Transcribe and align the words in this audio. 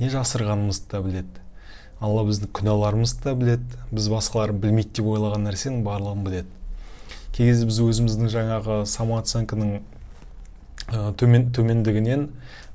не 0.00 0.10
жасырғанымызды 0.12 0.90
да 0.92 1.00
біледі. 1.04 1.42
Алла 2.00 2.26
біздің 2.28 2.52
күнәларымызды 2.56 3.24
да 3.24 3.34
біледі. 3.38 3.80
Біз 3.90 4.08
басқалар 4.12 4.52
білмейді 4.52 4.98
деп 4.98 5.10
ойлаған 5.14 5.46
нәрсенің 5.48 5.84
барлығын 5.86 6.24
біледі. 6.26 6.50
Кей 7.36 7.52
біз 7.52 7.80
өзіміздің 7.84 8.32
жаңағы 8.32 8.80
самооценканың 8.90 9.78
төмен 10.92 11.50
төмендігінен 11.52 12.28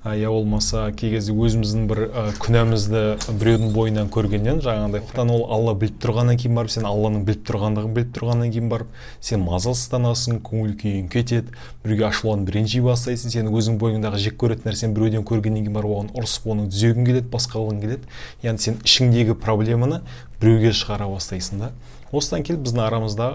я 0.03 0.29
болмаса 0.33 0.87
кей 0.97 1.11
кезде 1.13 1.31
өзіміздің 1.37 1.83
бір 1.85 1.99
ә, 2.09 2.21
күнәмізді 2.41 3.01
біреудің 3.37 3.73
бойынан 3.75 4.07
көргеннен 4.09 4.57
жаңағыдай 4.65 5.27
ол 5.29 5.43
алла 5.53 5.75
біліп 5.77 5.99
тұрғаннан 6.01 6.39
кейін 6.41 6.55
барып 6.57 6.71
сен 6.73 6.87
алланың 6.89 7.21
біліп 7.27 7.43
тұрғандығын 7.45 7.91
біліп 7.93 8.15
тұрғаннан 8.15 8.49
кейін 8.49 8.71
барып 8.71 8.95
сен 9.21 9.43
мазасызданасың 9.45 10.39
көңіл 10.47 10.73
күйің 10.81 11.11
кетеді 11.13 11.53
біреуге 11.83 12.07
ашуланып 12.07 12.49
ренжи 12.55 12.81
бастайсың 12.81 13.35
сен 13.35 13.51
өзің 13.53 13.77
бойыңдағы 13.83 14.23
жек 14.25 14.39
көретін 14.41 14.71
нәрсені 14.71 14.97
біреуден 14.97 15.27
көргеннен 15.29 15.67
кейін 15.67 15.75
барып 15.77 15.93
оған 15.93 16.09
ұрысып 16.17 16.47
оны 16.49 16.65
түзегің 16.73 17.05
келеді 17.11 17.29
басқа 17.29 17.59
қылғың 17.59 17.83
келеді. 17.85 18.09
Яғни 18.41 18.65
сен 18.65 18.81
ішіңдегі 18.81 19.37
проблеманы 19.37 20.01
біреуге 20.41 20.73
шығара 20.73 21.11
бастайсың 21.13 21.61
да. 21.61 21.69
Осыдан 22.09 22.41
келіп 22.41 22.65
біздің 22.65 22.83
арамызда 22.87 23.29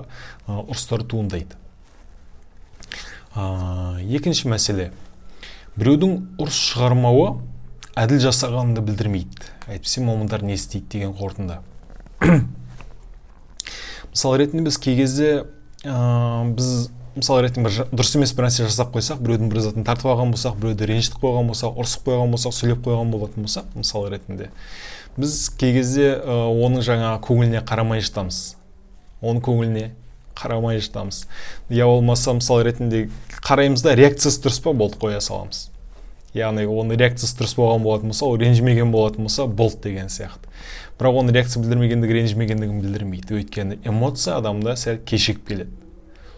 ұрыстар 0.51 1.07
туындайды. 1.07 1.55
Екінші 3.37 4.49
мәселе. 4.49 4.91
Біреудің 5.77 6.41
ұрыс 6.41 6.57
шығармауы 6.73 7.35
әділ 8.01 8.21
жасағаныңды 8.25 8.81
білдірмейді. 8.87 9.51
Әйтпесе 9.69 10.01
момындар 10.05 10.45
не 10.45 10.55
істейді 10.57 10.87
деген 10.95 11.13
қорытынды. 11.19 11.59
Мысал 14.13 14.37
ретінде 14.41 14.65
біз 14.65 14.79
кей 14.81 14.97
кезде 14.97 15.45
ә, 15.85 16.49
біз 16.57 16.89
мысал 17.17 17.43
ретінде 17.45 17.69
бір 17.69 17.91
дұрыс 17.93 18.15
емес 18.17 18.33
бір 18.37 18.49
нәрсе 18.49 18.65
жасап 18.65 18.95
қойсақ 18.97 19.21
біреудің 19.21 19.53
бір 19.53 19.61
затын 19.67 19.85
тартып 19.85 20.09
алған 20.15 20.33
болсақ 20.33 20.57
біреуді 20.63 20.89
ренжітіп 20.89 21.21
қойған 21.21 21.53
болсақ 21.53 21.77
ұрысып 21.77 22.09
қойған 22.09 22.33
болсақ 22.33 22.57
сөйлеп 22.57 22.81
қойған 22.87 23.13
болатын 23.13 23.45
болсақ 23.45 23.77
мысал 23.77 24.09
ретінде. 24.09 24.49
Біз 25.21 25.51
кей 25.61 25.77
кезде 25.77 26.15
ә, 26.17 26.41
оның 26.49 26.85
жаңа 26.89 27.13
көңіліне 27.25 27.61
қарамай 27.69 28.01
жатамыз. 28.01 28.57
Оның 29.21 29.45
көңіліне 29.45 29.91
қарамай 30.37 30.81
жатамыз. 30.81 31.25
Я 31.69 31.87
болмаса 31.87 32.35
мысал 32.37 32.63
ретінде 32.63 33.09
қараймыз 33.43 33.83
да 33.83 33.95
реакциясы 33.97 34.43
дұрыс 34.45 34.61
па? 34.63 34.73
Болды 34.73 35.01
қоя 35.01 35.21
саламыз. 35.21 35.71
Яғни 36.37 36.67
оның 36.69 37.01
реакциясы 37.01 37.39
дұрыс 37.39 37.57
болған 37.57 37.83
болатын 37.87 38.13
болса 38.13 38.27
ол 38.27 38.37
ренжімеген 38.37 38.93
болатын 38.93 39.25
болса 39.25 39.47
болды 39.47 39.89
деген 39.89 40.13
сияқты. 40.13 40.53
Бірақ 41.01 41.19
оның 41.21 41.35
реакция 41.37 41.63
білдірмегендігі 41.63 42.15
ренжімегендігін 42.21 42.79
білдірмейді. 42.81 43.41
Өйткені 43.41 43.81
эмоция 43.85 44.39
адамда 44.39 44.77
сәл 44.81 45.01
кешігіп 45.05 45.43
келеді. 45.49 45.75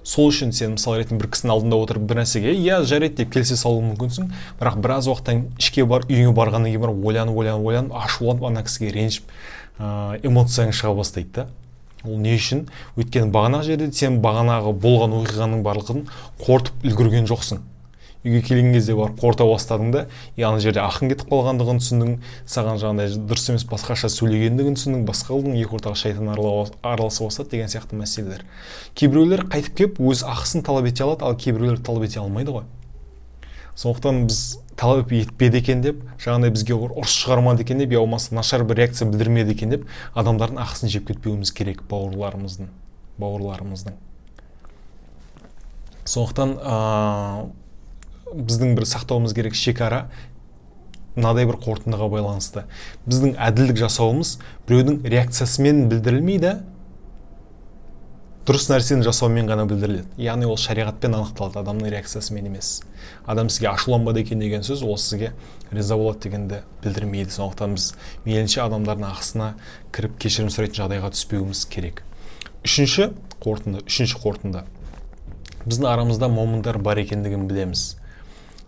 Сол 0.03 0.31
үшін 0.33 0.51
сен 0.57 0.73
мысалы 0.75 1.03
ретінде 1.03 1.21
бір 1.21 1.31
кісінің 1.35 1.53
алдында 1.53 1.79
отырып 1.85 2.07
бір 2.09 2.23
нәрсеге 2.23 2.55
иә 2.57 2.81
жарайды 2.89 3.21
деп 3.21 3.33
келісе 3.35 3.59
салуы 3.61 3.85
мүмкінсің. 3.91 4.31
Бірақ 4.59 4.79
біраз 4.83 5.07
уақыттан 5.11 5.45
ішке 5.61 5.85
бар 5.85 6.07
үйіңе 6.09 6.33
барғаннан 6.35 6.73
кейін 6.73 6.83
барып 6.87 7.07
ойланып 7.11 7.39
ойланып 7.39 7.69
ойланып 7.69 7.97
ашуланып 8.03 8.47
ана 8.49 8.65
кісіге 8.65 8.95
ренжіп 8.95 9.31
ыыы 9.79 10.23
эмоцияң 10.27 10.73
шыға 10.73 10.95
бастайды 10.97 11.35
да. 11.37 11.47
Ол 12.09 12.21
не 12.25 12.37
үшін? 12.39 12.67
Өйткені 12.99 13.33
бағанағы 13.35 13.71
жерде 13.73 13.91
сен 13.93 14.21
бағанағы 14.25 14.75
болған 14.83 15.17
оқиғаның 15.23 15.65
барлығын 15.67 16.07
қорытып 16.43 16.89
үлгерген 16.89 17.29
жоқсың. 17.31 17.61
Үйге 18.27 18.41
келген 18.43 18.73
кезде 18.75 18.97
барып 18.99 19.21
қорыта 19.23 19.45
бастадың 19.47 19.93
да 19.95 20.01
и 20.37 20.43
ана 20.43 20.59
жерде 20.59 20.81
ақың 20.83 21.13
кетіп 21.13 21.29
қалғандығын 21.31 21.79
түсіндің 21.79 22.17
саған 22.51 22.81
жаңағыдай 22.83 23.21
дұрыс 23.31 23.47
емес 23.53 23.65
басқаша 23.71 24.11
сөйлегендігін 24.11 24.75
түсіндің 24.75 25.05
басқа 25.07 25.37
қылдың 25.37 25.55
екі 25.61 25.79
ортаға 25.79 26.01
шайтан 26.03 26.33
араласа 26.35 27.29
бастады 27.29 27.55
деген 27.55 27.71
сияқты 27.71 27.95
мәселелер. 27.95 28.43
Кейбіреулер 28.99 29.47
қайтып 29.55 29.79
келіп 29.79 30.03
өз 30.03 30.25
ақысын 30.27 30.67
талап 30.67 30.91
ете 30.91 31.07
алады 31.07 31.31
ал 31.31 31.39
кейбіреулер 31.39 31.79
талап 31.79 32.09
ете 32.11 32.19
алмайды 32.19 32.59
ғой. 32.59 32.67
Сондықтан 33.79 34.27
біз 34.27 34.59
талап 34.79 35.13
етпеді 35.15 35.61
екен 35.63 35.83
деп 35.83 36.03
жаңағыдай 36.23 36.55
бізге 36.55 36.75
ұрыс 36.75 37.15
шығармады 37.23 37.63
екен 37.63 37.79
деп 37.83 37.95
я 37.95 38.03
болмаса 38.03 38.35
нашар 38.35 38.65
бір 38.67 38.83
реакция 38.83 39.07
білдірмеді 39.11 39.55
екен 39.55 39.71
деп 39.75 39.87
адамдардың 40.19 40.59
ақысын 40.65 40.91
жеп 40.91 41.07
кетпеуіміз 41.11 41.53
керек 41.55 41.85
бауырларымыздың 41.91 42.71
бауырларымыздың. 43.19 43.97
Сондықтан 46.09 46.55
ә, 46.59 46.77
біздің 48.33 48.75
бір 48.79 48.87
сақтауымыз 48.89 49.35
керек 49.37 49.59
шекара 49.59 50.07
мынадай 51.17 51.49
бір 51.49 51.59
қорытындыға 51.63 52.09
байланысты. 52.13 52.65
Біздің 53.09 53.35
әділдік 53.49 53.81
жасауымыз 53.83 54.37
біреудің 54.69 55.03
реакциясымен 55.11 55.89
білдірілмейді 55.91 56.59
дұрыс 58.49 58.71
нәрсені 58.71 59.05
жасаумен 59.05 59.45
ғана 59.45 59.67
білдіріледі. 59.69 60.07
Яғни 60.25 60.47
ол 60.49 60.57
шариғатпен 60.57 61.13
анықталады 61.19 61.59
адамның 61.61 61.91
реакциясымен 61.93 62.47
емес. 62.49 62.79
Адам 63.29 63.51
сізге 63.53 63.69
ашуланбады 63.75 64.23
екен 64.23 64.41
деген 64.41 64.65
сөз 64.65 64.81
ол 64.89 64.97
сізге 64.97 65.35
риза 65.71 65.99
болады 66.01 66.23
дегенді 66.25 66.63
білдірмейді. 66.81 67.29
Сондықтан 67.35 67.77
біз 67.77 67.91
мейлінше 68.25 68.63
адамдардың 68.65 69.05
ақысына 69.11 69.51
кіріп 69.93 70.17
кешірім 70.25 70.49
сұрайтын 70.49 70.81
жағдайға 70.81 71.13
түспеуіміз 71.13 71.67
керек. 71.69 72.01
Үшінші 72.65 73.11
қорытынды 73.45 73.85
үшінші 73.85 74.17
қорытынды. 74.25 74.65
Біздің 75.69 75.93
арамызда 75.93 76.33
момындар 76.33 76.81
бар 76.81 77.05
екендігін 77.05 77.45
білеміз. 77.53 77.99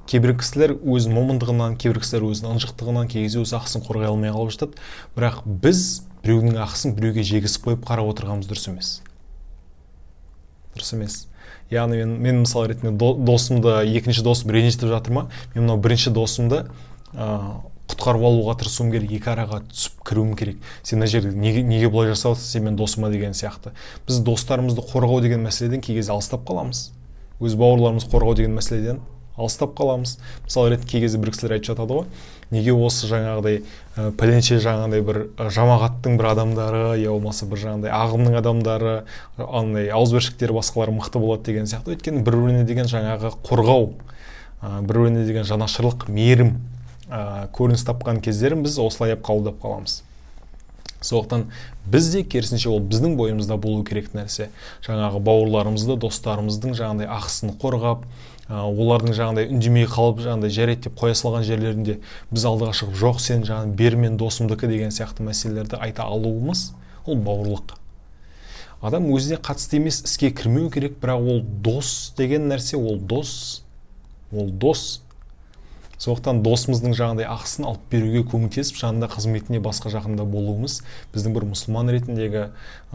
Кейбір 0.04 0.36
кісілер 0.42 0.76
өз 0.76 1.08
момындығынан 1.08 1.80
кейбір 1.80 2.02
кісілер 2.04 2.28
өзінің 2.28 2.58
ынжықтығынан 2.58 3.08
кей 3.08 3.24
кезде 3.24 3.40
өз 3.40 3.54
ақысын 3.56 3.86
қорғай 3.86 4.10
алмай 4.10 4.34
қалып 4.34 4.52
жатады. 4.52 4.80
Бірақ 5.16 5.44
біз 5.46 6.02
біреудің 6.24 6.58
ақысын 6.66 6.98
біреуге 6.98 7.24
жегізіп 7.24 7.70
қойып 7.70 7.86
қарап 7.86 8.10
отырғанымыз 8.10 8.50
дұрыс 8.50 8.68
емес. 8.74 8.90
Дұрыс 10.80 10.94
емес. 10.96 11.18
Яғни 11.70 12.00
мен 12.00 12.16
мен 12.18 12.40
мысал 12.42 12.66
ретінде 12.66 12.90
досымды 12.96 13.76
екінші 13.92 14.24
досым 14.26 14.50
ренжітіп 14.50 14.90
жатыр 14.90 15.14
ма? 15.14 15.26
Мен 15.54 15.66
мынау 15.66 15.78
бірінші 15.78 16.10
досымды 16.16 16.64
ыыы 17.14 17.60
құтқарып 17.90 18.22
алуға 18.22 18.54
тырысуым 18.60 18.92
керек 18.92 19.12
екі 19.16 19.32
араға 19.32 19.60
түсіп 19.66 20.02
кіруім 20.06 20.34
керек. 20.38 20.60
Сен 20.82 21.00
мына 21.00 21.08
жерде 21.10 21.32
неге, 21.34 21.62
неге 21.66 21.90
бұлай 21.90 22.12
жасап 22.12 22.38
сен 22.38 22.64
менің 22.64 22.78
досыма 22.78 23.10
деген 23.10 23.34
сияқты. 23.34 23.72
Біз 24.06 24.20
достарымызды 24.26 24.84
қорғау 24.92 25.20
деген 25.24 25.42
мәселеден 25.42 25.82
кей 25.82 25.98
кезде 25.98 26.14
алыстап 26.14 26.46
қаламыз. 26.48 26.90
Өз 27.40 27.56
бауырларымызды 27.58 28.12
қорғау 28.12 28.36
деген 28.38 28.54
мәселеден 28.54 29.00
алыстап 29.40 29.72
қаламыз. 29.78 30.18
Мысалы 30.44 30.74
ретінде 30.76 30.92
кей 30.92 31.02
кезде 31.06 31.18
бір 31.18 31.32
кісілер 31.34 31.56
айтып 31.56 31.72
жатады 31.72 31.98
ғой 31.98 32.06
неге 32.50 32.74
осы 32.74 33.06
жаңағыдай 33.10 33.60
ә, 33.62 34.10
пәленше 34.18 34.58
жаңағыдай 34.62 35.04
бір 35.06 35.20
жамағаттың 35.54 36.16
бір 36.18 36.30
адамдары 36.32 36.82
я 36.98 37.12
болмаса 37.14 37.46
бір 37.46 37.62
жаңағыдай 37.62 37.94
ағымның 37.94 38.38
адамдары 38.40 38.94
андай 39.38 39.90
ауызбіршіктері 39.94 40.56
басқалары 40.58 40.96
мықты 40.96 41.22
болады 41.22 41.46
деген 41.46 41.70
сияқты. 41.70 41.94
Өйткені 41.94 42.24
бір 42.26 42.40
біріне 42.42 42.66
деген 42.66 42.90
жаңағы 42.90 43.32
қорғау 43.46 43.92
ә, 44.62 44.80
бір 44.82 45.04
біріне 45.04 45.24
деген 45.30 45.46
жанашырлық 45.46 46.08
мейірім 46.10 46.56
ә, 47.06 47.46
көрініс 47.54 47.86
тапқан 47.86 48.18
кездерін 48.24 48.66
біз 48.66 48.80
осылай 48.82 49.14
қабылдап 49.14 49.62
қаламыз. 49.62 50.00
Сондықтан 51.00 51.46
біз 51.90 52.10
де 52.12 52.22
керісінше 52.22 52.68
ол 52.70 52.80
біздің 52.80 53.16
бойымызда 53.16 53.56
болу 53.56 53.84
керек 53.84 54.12
нәрсе. 54.14 54.50
Жаңағы 54.84 55.20
бауырларымызды 55.24 55.96
достарымыздың 56.00 56.76
жаңағыдай 56.76 57.08
ақысын 57.08 57.56
қорғап 57.60 58.04
олардың 58.50 59.14
жаңағыдай 59.14 59.50
үндемей 59.54 59.86
қалып 59.86 60.24
жаңағыдай 60.24 60.50
жарайды 60.50 60.88
деп 60.88 60.96
қоя 60.98 61.14
салған 61.14 61.44
жерлерінде 61.46 61.98
біз 62.32 62.46
алдыға 62.50 62.72
шығып 62.80 62.96
жоқ 62.98 63.20
сен 63.22 63.44
жаңағы 63.46 63.76
бер 63.78 63.96
мен 63.96 64.16
досымдікі 64.18 64.66
деген 64.70 64.90
сияқты 64.90 65.22
мәселелерді 65.22 65.78
айта 65.78 66.08
алуымыз 66.10 66.72
ол 67.06 67.16
бауырлық. 67.16 67.76
Адам 68.82 69.06
өзіне 69.14 69.38
қатысты 69.38 69.76
емес 69.76 70.02
іске 70.02 70.32
кірмеу 70.32 70.70
керек 70.72 70.98
бірақ 71.00 71.20
ол 71.30 71.40
дос 71.62 72.12
деген 72.16 72.48
нәрсе 72.50 72.76
ол 72.80 72.98
дос 72.98 73.62
ол 74.32 74.50
дос. 74.50 75.02
Сондықтан 76.00 76.38
досымыздың 76.40 76.94
жаңағыдай 76.96 77.26
ақысын 77.28 77.66
алып 77.68 77.82
беруге 77.92 78.22
көмектесіп 78.24 78.78
жанында 78.80 79.08
қызметіне 79.12 79.60
басқа 79.60 79.92
жақында 79.92 80.24
болуымыз 80.24 80.78
біздің 81.12 81.34
бір 81.36 81.44
мұсылман 81.50 81.92
ретіндегі 81.92 82.46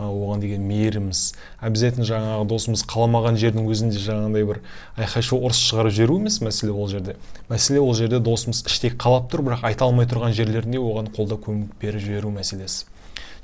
оған 0.02 0.42
деген 0.42 0.66
мейіріміз. 0.66 1.22
Обязательно 1.62 2.08
жаңағы 2.10 2.48
досымыз 2.50 2.82
қаламаған 2.90 3.38
жердің 3.38 3.70
өзінде 3.70 4.02
жаңағыдай 4.02 4.48
бір 4.50 4.62
айқай 4.98 5.22
шу 5.22 5.38
ұрыс 5.38 5.62
шығарып 5.70 5.94
жіберу 6.00 6.18
емес 6.24 6.42
мәселе 6.42 6.74
ол 6.74 6.90
жерде. 6.90 7.16
Мәселе 7.46 7.80
ол 7.80 7.94
жерде 7.94 8.20
досымыз 8.20 8.66
іштей 8.66 8.96
қалап 8.98 9.30
тұр 9.30 9.46
бірақ 9.46 9.70
айта 9.70 9.86
алмай 9.86 10.10
тұрған 10.10 10.34
жерлерінде 10.34 10.82
оған 10.82 11.14
қолдау 11.14 11.38
көмек 11.46 11.78
беріп 11.82 12.02
жіберу 12.02 12.34
мәселесі. 12.34 12.90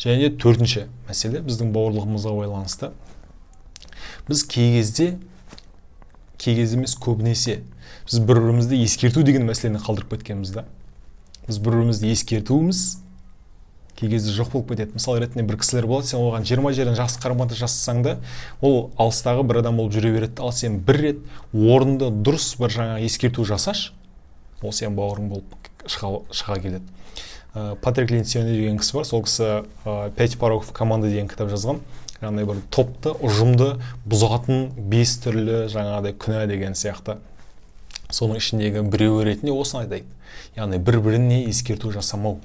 Және 0.01 0.33
төртінші 0.41 0.87
мәселе 1.05 1.45
біздің 1.45 1.69
бауырлығымызға 1.75 2.33
байланысты. 2.33 2.89
Біз 4.25 4.41
кей 4.49 4.79
кезде 4.79 5.19
кей 6.41 6.57
кезде 6.57 6.79
емес 6.79 6.97
көбінесе 6.97 7.61
біз 8.07 8.19
бір 8.25 8.41
бірімізді 8.41 8.81
ескерту 8.81 9.23
деген 9.23 9.45
мәселені 9.45 9.81
қалдырып 9.83 10.15
кеткенбіз 10.15 10.55
да. 10.57 10.65
Біз 11.47 11.61
бір 11.61 11.77
бірімізді 11.77 12.11
ескертуіміз 12.11 12.81
кей 13.99 14.09
кезде 14.09 14.33
жоқ 14.33 14.51
болып 14.55 14.73
кетеді. 14.73 14.97
Мысал 14.97 15.19
ретінде 15.21 15.45
бір 15.45 15.59
кісілер 15.61 15.85
болады 15.85 16.09
сен 16.09 16.19
оған 16.19 16.45
жиырма 16.47 16.73
жерден 16.73 16.97
жақсы 16.97 17.21
қарым 17.21 17.43
қатынас 17.43 17.61
жасасаң 17.61 18.01
да 18.05 18.15
ол 18.61 18.89
алыстағы 18.97 19.45
бір 19.45 19.61
адам 19.61 19.77
болып 19.77 19.93
жүре 19.93 20.13
береді 20.15 20.41
ал 20.41 20.53
сен 20.57 20.79
бір 20.81 21.01
рет 21.05 21.19
орынды 21.53 22.09
дұрыс 22.09 22.55
бір 22.57 22.73
жаңа 22.73 22.97
ескерту 23.05 23.45
жасашы 23.45 23.93
ол 24.61 24.73
сенің 24.73 24.97
бауырың 24.97 25.29
болып 25.29 25.69
шыға, 25.85 26.21
шыға 26.33 26.57
келеді. 26.61 26.85
Ә, 27.53 27.75
патрик 27.81 28.09
деген 28.09 28.77
кісі 28.79 28.95
бар. 28.95 29.05
Сол 29.05 29.23
кісі 29.25 29.43
ә, 29.85 30.11
пять 30.15 30.37
пороков 30.39 30.71
команды 30.71 31.09
деген 31.09 31.27
кітап 31.27 31.49
жазған. 31.51 31.81
Жаңағыдай 32.21 32.47
бір 32.47 32.61
топты 32.69 33.13
ұжымды 33.25 33.69
бұзатын 34.05 34.71
бес 34.91 35.17
түрлі 35.23 35.65
жаңағыдай 35.73 36.15
күнә 36.21 36.45
деген 36.51 36.77
сияқты. 36.77 37.17
Соның 38.11 38.41
ішіндегі 38.41 38.85
біреуі 38.91 39.25
ретінде 39.25 39.55
осыны 39.55 39.85
айтайын 39.85 40.09
яғни 40.55 40.79
бір 40.83 40.99
біріне 41.01 41.43
ескерту 41.49 41.91
жасамау. 41.91 42.39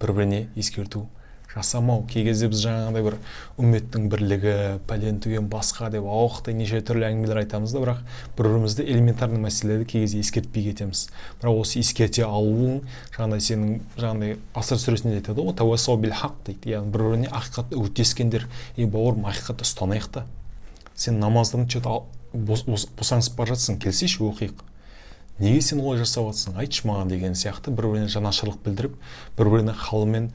Бір 0.00 0.12
біріне 0.12 0.48
ескерту. 0.56 1.06
Жасамау. 1.54 2.02
Кей 2.10 2.24
кезде 2.26 2.48
біз 2.50 2.62
жаңағыдай 2.64 3.04
бір 3.06 3.16
үмметтің 3.62 4.08
бірлігі 4.12 4.54
пәлен 4.88 5.20
түген 5.22 5.48
басқа 5.52 5.90
деп 5.94 6.06
ауықтай 6.08 6.56
неше 6.58 6.80
түрлі 6.84 7.06
әңгімелер 7.08 7.42
айтамыз 7.44 7.74
да 7.74 7.82
бірақ 7.84 8.02
бір 8.36 8.48
бірімізді 8.48 8.84
элементарный 8.84 9.42
мәселелерді 9.44 9.86
кей 9.92 10.04
кезде 10.04 10.20
ескертпей 10.20 10.68
кетеміз. 10.70 11.06
Бірақ 11.40 11.62
осы 11.62 11.80
ескерте 11.80 12.26
алуың 12.26 12.82
жаңағыдай 13.14 13.46
сенің 13.48 13.80
жаңағыдай 14.00 14.36
асыр 14.58 14.82
сүресінде 14.82 15.20
айтады 15.22 15.46
ғой 15.46 15.54
тауасау 15.58 15.96
бил 16.02 16.14
хақ 16.18 16.42
дейді. 16.46 16.74
Яғни 16.74 16.90
бір 16.90 17.06
біріне 17.08 17.30
ақиқатты 17.30 17.78
үгіттескендер 17.78 18.48
ей 18.76 18.90
бауырым 18.90 19.28
ақиқатты 19.30 19.68
ұстанайық 19.68 20.10
та. 20.10 20.26
Сен 20.94 21.18
намаздан 21.22 21.68
че 21.68 21.80
то 21.80 22.04
босаңсып 22.34 23.36
бара 23.38 23.54
жатсың 23.54 23.78
келсейші 23.82 24.24
оқиық. 24.26 24.73
Неге 25.38 25.60
сен 25.62 25.80
олай 25.82 25.98
жасап 25.98 26.28
жатрсың 26.30 26.58
айтшы 26.62 26.88
маған 26.88 27.10
деген 27.10 27.34
сияқты 27.38 27.74
бір 27.74 27.90
біріне 27.90 28.10
жанашырлық 28.12 28.60
білдіріп 28.66 28.98
бір 29.38 29.50
бірінің 29.54 29.78
халымен 29.84 30.28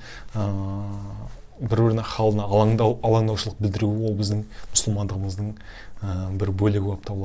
бір 1.59 1.83
бірінің 1.83 2.07
халына 2.07 2.47
алаңдау 2.47 2.97
алаңдаушылық 3.03 3.61
білдіру 3.63 3.89
ол 4.09 4.17
біздің 4.19 4.43
мұсылмандығымыздың 4.73 5.53
бір 6.39 6.51
бөлігі 6.55 6.83
болып 6.85 7.03
табылады. 7.03 7.17